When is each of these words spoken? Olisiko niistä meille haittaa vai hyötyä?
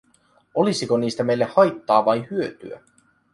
Olisiko 0.55 0.97
niistä 0.97 1.23
meille 1.23 1.45
haittaa 1.55 2.05
vai 2.05 2.27
hyötyä? 2.31 2.81